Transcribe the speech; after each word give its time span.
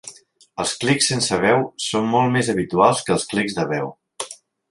Els 0.61 0.71
clics 0.83 1.09
sense 1.11 1.37
veu 1.43 1.61
són 1.89 2.09
molt 2.15 2.35
més 2.37 2.49
habituals 2.55 3.05
que 3.09 3.15
els 3.17 3.29
clics 3.35 3.59
de 3.61 3.67
veu. 3.75 3.93